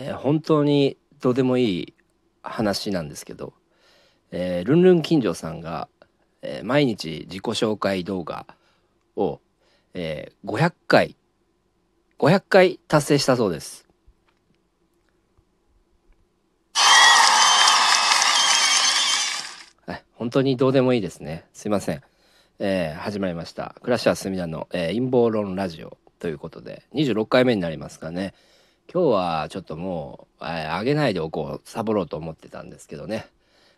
[0.00, 1.94] えー、本当にどうでもいい
[2.40, 3.52] 話なんですけど、
[4.30, 5.88] えー、ルンルン金城さんが、
[6.40, 8.46] えー、毎日自己紹介動画
[9.16, 9.40] を、
[9.94, 11.16] えー、500回
[12.20, 13.86] 500回達成したそうです。
[20.14, 21.46] 本当にどうでもいいですね。
[21.52, 22.02] すいません。
[22.58, 23.76] えー、始まりました。
[23.82, 28.34] 暮らしは隅田の、えー、陰謀論ラジオということで、26回目になりますかね。
[28.90, 33.26] 今日はちょっともう、えー、上げないでおこう、サボろうと思ってたんですけどね。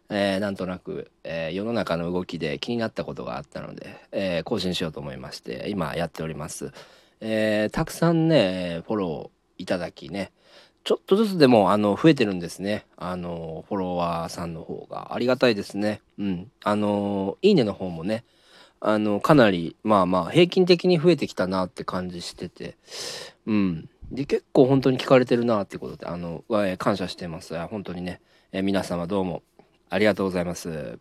[0.09, 6.73] えー、なんとなく、えー、世の中の動きで気になったことがあったので、え、更新しようと思いまして、今やっております。
[7.21, 10.31] え、たくさんね、フォローいただきね、
[10.85, 12.87] ちょっとずつでも、あの、増えてるんですね。
[12.97, 15.13] あの、フォロワーさんの方が。
[15.13, 16.03] ありがたいですね。
[16.19, 16.51] うん。
[16.63, 18.25] あの、いいねの方もね、
[18.81, 22.77] あの、かなり、まあまあ、平均的に増えてきたなって感じしてて、
[23.47, 23.89] うん。
[24.11, 27.57] で、結構本当に聞かれてるなっていうことで、あの、え感謝してます。
[27.69, 29.43] 本当にね、え皆様どうも
[29.89, 30.69] ありがとうございます。
[30.71, 30.97] は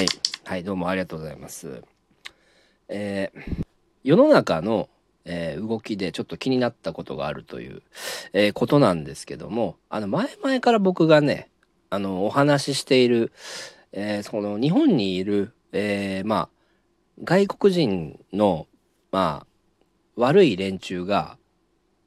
[0.00, 0.06] い。
[0.44, 1.82] はい、どうもありがとうございます。
[2.88, 3.64] えー、
[4.04, 4.88] 世の中の、
[5.24, 7.82] えー、動きでちょっと気になったことがあるという、
[8.32, 11.50] えー、ことなんですけどもあの前々から僕がね
[11.90, 13.32] あのお話ししている、
[13.92, 16.48] えー、その日本にいる、えー、まあ
[17.24, 18.68] 外国人の
[19.10, 19.46] まあ
[20.16, 21.38] 悪い連中が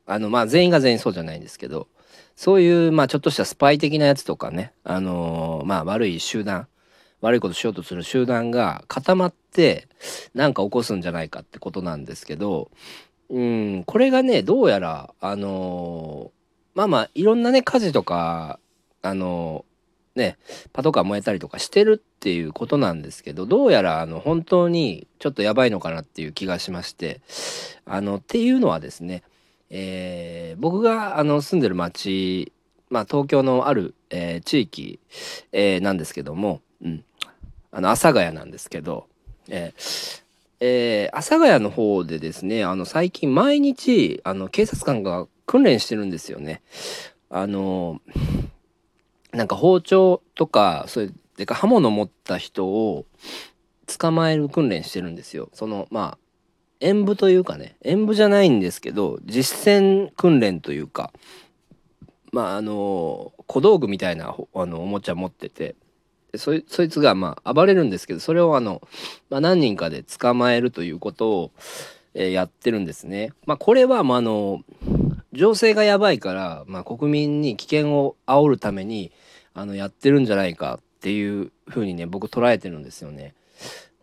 [0.06, 1.88] あのまあ全員が全員そうじゃないんですけど
[2.36, 6.68] そういうまあちょっとしたスパイ的なやつとかねあのー、まあ悪い集団
[7.22, 9.88] 悪いことしようとする集団が固まって
[10.34, 12.72] なんか起こすんじゃないかってことなんですけど
[13.30, 18.60] うんこれがねどうやらあのー、まあまあいろんなね火事とか
[19.02, 19.69] あのー、
[20.16, 20.38] ね
[20.74, 27.22] パトカー燃えたりとかしてるっていうことなんですけどどうやらあの本当にちょっとやばいのかなっていう気がしまして
[27.86, 29.24] あのっていうのはですね、
[29.70, 32.52] えー、僕があの住んでる町
[32.90, 35.00] まあ東京のある、えー、地域、
[35.52, 37.04] えー、なんですけども、うん、
[37.72, 39.08] あの阿佐ヶ谷なんですけど、
[39.48, 40.22] えー
[40.62, 46.62] えー、阿佐ヶ谷の方でですねあの最近毎日あの警察官が訓練してるんですよね。
[47.30, 48.02] あの
[49.32, 53.06] なんか包丁とかそういうでか刃物持った人を
[53.98, 55.50] 捕まえる訓練してるんですよ。
[55.54, 56.18] そのまあ
[56.82, 61.14] 演舞というかね演舞じゃないんですけど実践訓練というか
[62.32, 65.76] まああの小道具みたいなあのおもちゃ持ってて
[66.36, 68.82] そいつがまあ暴れるんですけどそれをあの、
[69.30, 71.52] まあ、何人かで捕まえるということを、
[72.14, 73.32] えー、やってるんですね。
[73.46, 74.62] まあ、これはまあの
[75.40, 79.14] 情勢がやばいから、まあ、国民に危険を煽るために
[79.54, 83.34] あのやってるんじゃないかっていうふうにね僕捉えてるんですよね。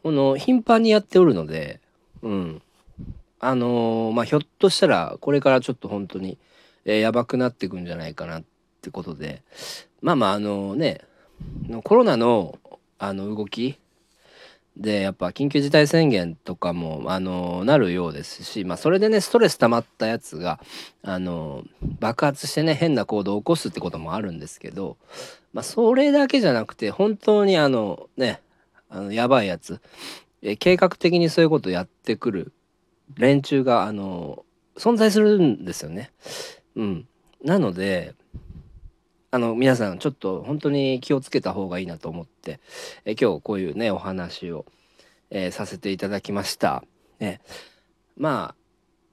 [0.03, 1.81] この頻繁にやっておるので、
[2.23, 2.63] うん、
[3.39, 6.39] あのー、まあひょっとしたらこれからちょっと本当に、
[6.87, 8.45] えー、やばくなっていくんじゃないかなっ
[8.81, 9.43] てことで
[10.01, 11.03] まあまああのね
[11.85, 12.59] コロナの
[12.99, 13.79] あの動き
[14.77, 20.61] でやっぱ緊急事態宣言とかもあのなるようですし、まあ、それでねストレス溜まったやつが
[21.03, 21.65] あの
[21.99, 24.99] 爆発してね変な行動を起こすってこともあるんですけど、
[25.55, 28.43] まあ、それだけじゃなくて本当にあのね
[28.91, 29.81] あのやばいやつ
[30.43, 32.53] え計画的にそういうことやってくる
[33.17, 34.45] 連中があの
[34.77, 36.13] 存在するんですよね。
[36.75, 37.09] うん、
[37.43, 38.15] なので
[39.37, 42.59] あの皆さんちょっと本当に気をつけた方がいいなと思って
[43.05, 44.65] え今日こういうねお話を、
[45.29, 46.83] えー、させていただきました。
[47.21, 47.43] ね、
[48.17, 48.63] まあ、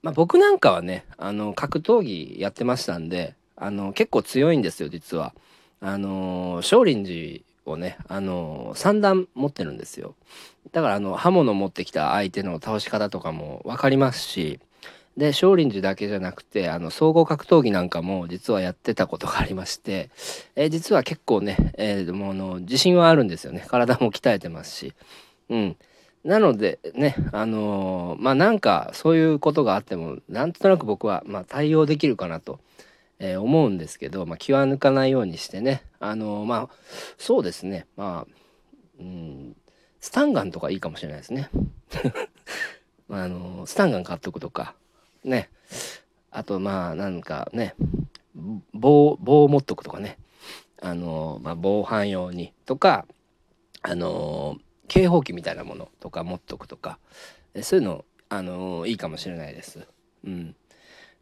[0.00, 5.34] まあ、僕なんかはねあの格闘技やってましたんであの結構強いんですよ実は。
[5.82, 10.14] あの少林寺をねあの三段持ってるんですよ。
[10.72, 14.58] だからあの刃物持ってきた相手の倒し方とかも分かりますし
[15.16, 20.10] で少林寺だけじゃなくてあの総合格闘技なんかも実はやってたことがありまして、
[20.56, 24.94] えー、実は結構ね、えー、もうの自信はあるんですよね体も鍛えてますし。
[25.48, 25.76] うん
[26.24, 32.60] なのでねあのー、まあなんかそういうことがあってもなんとなく僕はまあ対応できるかなと、
[33.18, 36.74] えー、思うんですけど、まあ、気は抜かないようにしてねあの、まあ
[37.18, 38.32] そうですねまあ、
[38.98, 39.54] うん、
[40.00, 41.50] スタンガンとかいいかもしれないですね。
[43.10, 44.74] あのスタンガン買っとくとか
[45.24, 45.50] ね。
[46.30, 47.74] あとまあなんかね
[48.72, 50.18] 棒棒を持っとくとかね。
[50.82, 53.06] あのまあ、防犯用にとか
[53.80, 56.98] あの警報器みたいなものとか持っとくとか。
[57.62, 59.86] そういうのあのいいかもしれないです。
[60.24, 60.56] うん、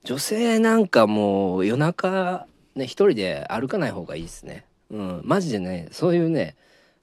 [0.04, 4.64] 女性なんかもう夜中ね一人で歩かない方がいいですね。
[4.90, 6.56] うん、マジでねそういうね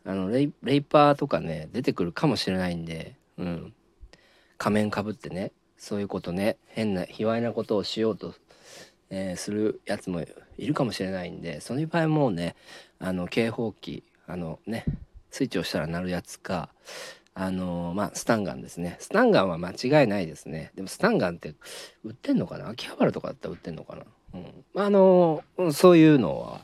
[0.06, 3.74] あのレイレイパーとかね出てくるかもしれないんで、うん、
[4.58, 5.52] 仮面かぶってね。
[5.80, 6.58] そういうことね。
[6.68, 8.36] 変な卑猥なことをしようと、
[9.10, 10.22] えー、するやつも
[10.58, 12.56] いるかもしれないんでその場合もうね
[13.00, 14.86] あの警報器あのね
[15.32, 16.70] スイッチをしたら鳴るやつか
[17.34, 18.98] あのまあスタンガンですね。
[19.00, 20.72] スタンガンは間違いないですね。
[20.76, 21.56] でもスタンガンって
[22.04, 22.68] 売ってんのかな？
[22.70, 24.04] 秋葉原とかだったら売ってんのかな？
[24.34, 24.66] うん。
[24.74, 26.62] まあのそういうのは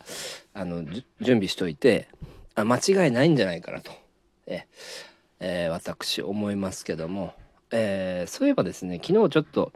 [0.53, 2.09] あの準備しといて
[2.55, 3.91] あ間違いないんじゃないかなと。
[4.47, 4.67] え、
[5.39, 7.33] えー、私思いますけども、
[7.71, 9.71] えー、そういえばですね昨日ちょっと、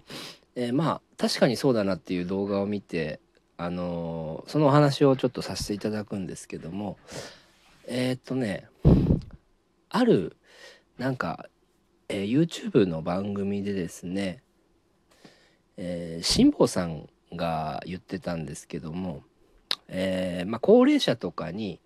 [0.56, 3.20] えー、まあ確かにそうだなっていう動画を見て
[3.58, 6.98] あのそのお話をちょっとさせていただくんですけども
[7.88, 8.68] えっとね
[9.90, 10.38] ある
[10.98, 11.48] なんか、
[12.08, 14.44] えー、YouTube の番組でですね、
[15.78, 19.24] えー、辛坊さんが言ってたんですけども、
[19.88, 21.80] えー、まあ、高齢者とかに、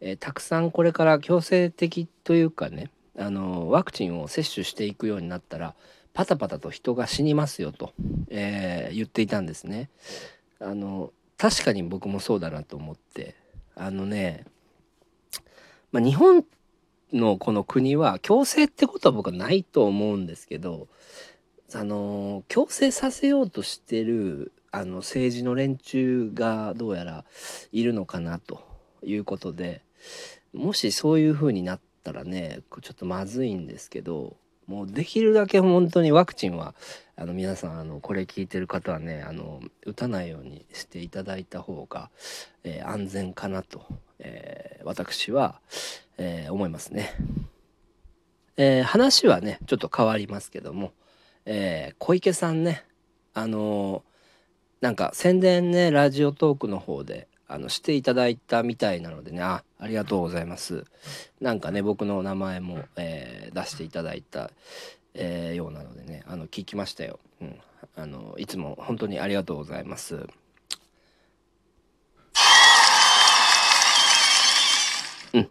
[0.00, 5.74] えー、たくさんこれから強制的というかねあのワクチンを接種していくようになったら
[6.12, 7.92] パタパタと人が死にますよと、
[8.30, 9.90] え言っていたんですね。
[10.60, 13.34] あの確かに僕もそうだなと思って
[13.74, 14.46] あのね、
[15.92, 16.44] まあ、日本
[17.12, 20.88] のこの国は強制ってことは僕はないと思うんですけど
[21.74, 27.24] あの強制させようとしてるあの政治の連中がどうやら
[27.72, 28.60] いるのかなと
[29.02, 29.82] いうことで
[30.52, 34.36] もしそういう風になったらねちょっとまずいんですけど
[34.68, 36.74] もうできるだけ本当にワクチンは
[37.16, 42.10] あの皆さんあのこれ聞いてる方はねあの打たないようにしていただいた方が、
[42.62, 43.84] えー、安全かなと、
[44.20, 45.60] えー、私は、
[46.18, 47.10] えー、思いますね。
[48.58, 50.92] え話はねちょっと変わりますけども、
[51.44, 52.86] え小池さんね
[53.34, 54.02] あの
[54.80, 59.40] なんか宣伝ねラジオトークの方であのしていただいたみたいなのでね。
[59.40, 60.84] あありがとうございます。
[61.40, 64.50] なんかね僕の名前も、えー、出していただいた、
[65.14, 66.24] えー、ようなのでね。
[66.26, 67.58] あの聞きましたよ、うん、
[67.94, 70.26] あのいつも本当にありがとうございます。
[75.34, 75.50] うん。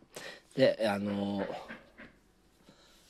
[0.56, 1.46] であの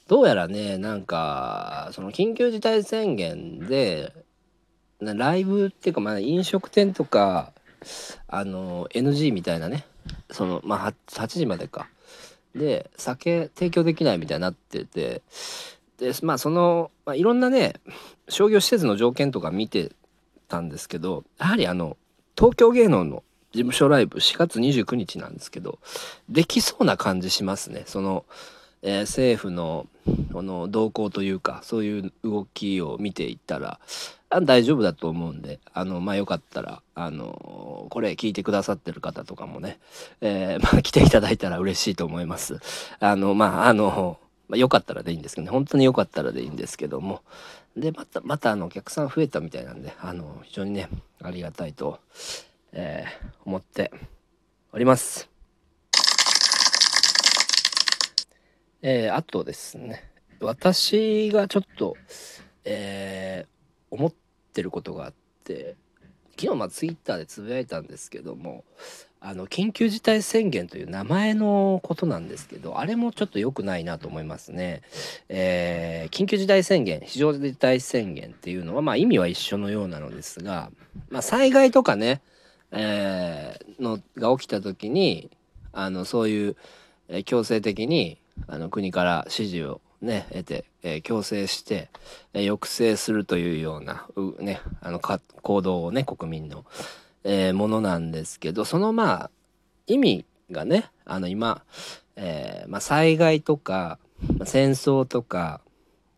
[0.08, 4.14] どうやらねなんかその緊急事態宣言で
[5.00, 7.52] ライブっていうかまあ飲食店とか
[8.28, 9.86] あの NG みたいなね。
[10.32, 11.88] そのまあ 8, 8時までか。
[12.56, 15.22] で酒提供できないみたいになってて。
[15.98, 17.76] でまあその、まあ、いろんなね
[18.28, 19.92] 商業施設の条件とか見て
[20.48, 21.96] たんですけどやはりあの
[22.38, 23.24] 東京芸能の
[23.54, 25.80] 事務所ライブ4月29日なんですけど
[26.28, 27.84] できそうな感じしますね。
[27.86, 28.26] その、
[28.86, 29.88] えー、政府の
[30.32, 33.80] この動向というかそういう動きを見ていったら
[34.30, 39.80] 大丈夫だと思うんで、あの、まあ、よかったら、あの、これ聞いてくださってる方とかもね、
[40.22, 42.60] えー、 まあ、来ていただいたら嬉しいと思います。
[43.00, 47.22] あの、まあ、あの、まあ、よかったらでいいんですけどね、本当によかったらでいいんですけども、
[47.78, 50.90] で、また、また、あの、お客さん増えたみたいなんで、あの、非常にね、
[51.22, 52.00] ありがたいと、
[52.74, 53.92] えー、思って
[54.74, 55.35] おります。
[58.82, 60.04] えー、あとですね、
[60.40, 61.96] 私がちょっと、
[62.64, 64.14] えー、思っ
[64.54, 65.14] てることがあっ
[65.44, 65.76] て
[66.38, 68.64] 昨日まあツイッターでつぶやいたんですけども
[69.22, 74.84] あの緊急事態宣言という名前のことなんですけどあれもちょっと良くないなと思いますね。
[75.30, 80.70] えー、緊急事態宣言非常事態宣言っていうのはまあ意味は一緒のようなのですが、
[81.10, 82.22] まあ、災害とかね、
[82.72, 85.32] えー、のが起きた時に
[85.74, 86.56] あのそういう、
[87.26, 88.18] 強制的に
[88.48, 91.90] あの国から指示をね、得て、えー、強制して、
[92.34, 96.66] えー、抑制するというような、うね、あのか行動をね、国民の、
[97.24, 99.32] えー、ものなんですけど、そのまあ、
[99.88, 101.64] 意味がね、あの今、
[102.16, 104.00] えまあ、災害とか、
[104.46, 105.62] 戦争とか、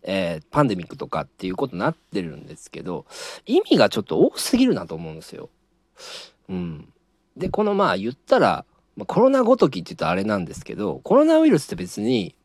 [0.03, 3.05] えパンデミックとかっていうことになってるんですけど、
[3.45, 5.49] 意味がちょっと多すぎるなと思うんですよ。
[6.49, 6.93] うん。
[7.35, 8.65] で、このまあ言ったら、
[8.97, 12.35] まあ、コロナごときって言うとあれなんですけど、コロナウイルスって別に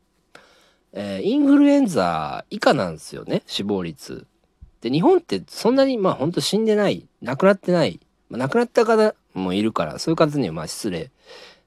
[0.93, 4.25] えー、インフルエンザ以下なんですよね死亡率。
[4.81, 11.09] で日本ってそんなにまあほんと死んでない亡くなってない、まあ、亡くなった方もいるからそういう方にはまあ失礼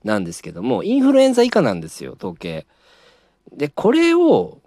[0.04, 2.66] なんですけどもインフルエンザ以下なんですよ統計。
[3.52, 4.60] でこれを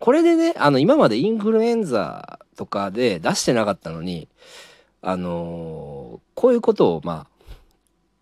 [0.00, 4.28] これでねあの今までインフルエンザとかで出してなかったのに
[5.00, 7.33] あのー、こういうことをまあ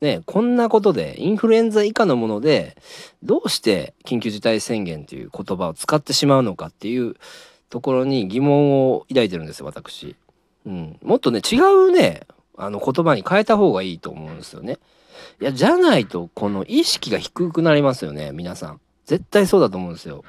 [0.03, 2.77] ね、こんなことで、インフルエンザ以下のもので、
[3.23, 7.15] どうして緊急事態宣言という言葉を使ってしまうのかっていう
[7.71, 10.17] ところに疑問を抱いてるんですよ、私。
[10.67, 10.99] うん。
[11.05, 12.23] もっとね、違うね、
[12.57, 14.81] あの言葉に変えた方がいいと思うんですよね。
[15.41, 18.81] いや、じゃないと、この意識が低くなりますよね、皆さん。
[19.07, 20.25] 絶対そうだと思うんですよ。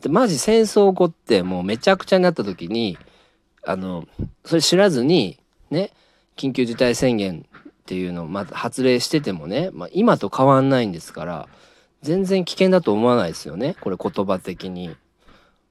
[0.00, 2.96] で、マジ戦争起こってもうめちゃくちゃになった時に、
[3.64, 4.06] あの、
[4.44, 5.40] それ知らずに、
[5.72, 5.90] ね、
[6.36, 7.44] 緊急事態宣言
[7.82, 11.48] っていうのをまず発令しててもね、まあ、今と変わんないんですから
[12.00, 13.76] 全然危険だと思わないですよね。
[13.80, 14.96] これ言葉的に。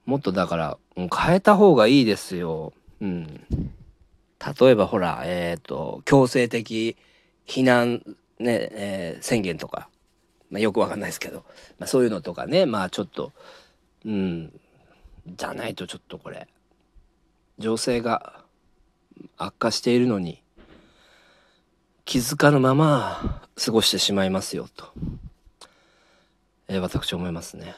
[0.06, 2.74] もっとだから変えた方がいいですよ。
[3.02, 3.26] うん。
[4.60, 6.98] 例えばほらえっ、ー、と強制的
[7.48, 8.04] 避難
[8.40, 9.90] ね、えー、宣言とか、
[10.50, 11.46] まあ、よくわかんないですけど、
[11.80, 12.66] まあ、そういうのとかね。
[12.66, 13.32] まあちょっと
[14.06, 14.60] うん。
[15.28, 16.48] じゃないとちょっとこれ。
[17.60, 18.42] 情勢が
[19.38, 20.42] 悪化しているのに
[22.12, 24.92] 気づかぬまま過ごしてしまいますよと、
[26.68, 27.74] えー、私思いますね。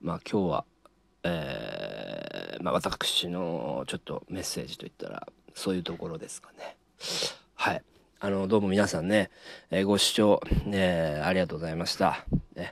[0.00, 0.64] まあ今日は、
[1.22, 6.78] えー、まあ、私のちょっとメッセージといったらそういうところですかね。
[7.56, 7.82] はい。
[8.20, 9.28] あのどうも皆さんね、
[9.70, 10.40] えー、ご視聴、
[10.72, 12.24] えありがとうございました。
[12.56, 12.70] ね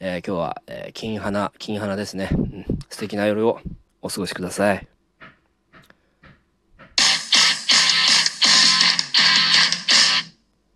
[0.00, 2.64] え今日は、え金花金花ですね、うん。
[2.88, 3.60] 素敵な夜を
[4.00, 4.88] お過ごしください。